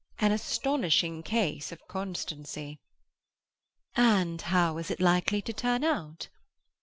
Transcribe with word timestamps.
An 0.17 0.31
astonishing 0.31 1.21
case 1.21 1.71
of 1.71 1.87
constancy." 1.87 2.79
"And 3.95 4.41
how 4.41 4.79
is 4.79 4.89
it 4.89 4.99
likely 4.99 5.43
to 5.43 5.53
turn 5.53 5.83
out?" 5.83 6.27